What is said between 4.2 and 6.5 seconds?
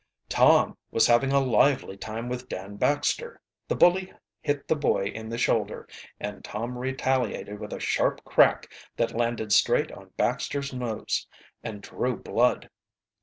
hit the boy in the shoulder, and